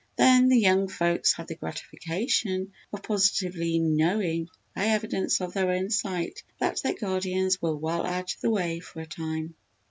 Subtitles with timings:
[0.15, 5.91] Then the young folks had the gratification of positively knowing by evidence of their own
[5.91, 9.53] sight, that their guardians were well out of the way for a time.